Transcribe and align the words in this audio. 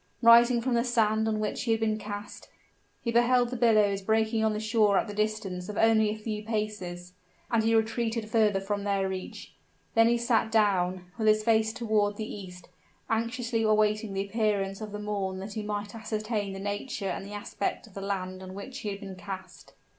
Rising 0.23 0.61
from 0.61 0.73
the 0.73 0.83
sand 0.83 1.27
on 1.27 1.39
which 1.39 1.61
he 1.61 1.69
had 1.73 1.79
been 1.79 1.99
cast, 1.99 2.49
he 3.03 3.11
beheld 3.11 3.51
the 3.51 3.55
billows 3.55 4.01
breaking 4.01 4.43
on 4.43 4.51
the 4.51 4.59
shore 4.59 4.97
at 4.97 5.05
the 5.07 5.13
distance 5.13 5.69
of 5.69 5.77
only 5.77 6.09
a 6.09 6.17
few 6.17 6.43
paces; 6.43 7.13
and 7.51 7.63
he 7.63 7.75
retreated 7.75 8.27
further 8.27 8.59
from 8.59 8.83
their 8.83 9.07
reach. 9.07 9.53
Then 9.93 10.07
he 10.07 10.17
sat 10.17 10.51
down, 10.51 11.05
with 11.19 11.27
his 11.27 11.43
face 11.43 11.71
toward 11.71 12.15
the 12.17 12.25
east, 12.25 12.67
anxiously 13.11 13.61
awaiting 13.61 14.13
the 14.13 14.25
appearance 14.27 14.81
of 14.81 14.91
the 14.91 14.97
morn 14.97 15.37
that 15.37 15.53
he 15.53 15.61
might 15.61 15.93
ascertain 15.93 16.53
the 16.53 16.59
nature 16.59 17.09
and 17.09 17.23
the 17.23 17.33
aspect 17.33 17.85
of 17.85 17.93
the 17.93 18.01
land 18.01 18.41
on 18.41 18.55
which 18.55 18.79
he 18.79 18.89
had 18.89 19.01
been 19.01 19.15
cast. 19.15 19.75